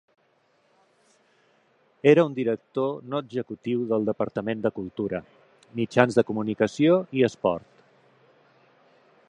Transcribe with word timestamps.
Era 2.11 2.23
un 2.29 2.33
director 2.39 2.95
no 3.11 3.19
executiu 3.25 3.83
del 3.91 4.09
Departament 4.11 4.63
de 4.65 4.71
Cultura, 4.79 5.21
Mitjans 5.81 6.17
de 6.21 6.25
Comunicació 6.31 6.97
i 7.21 7.27
Esport. 7.29 7.69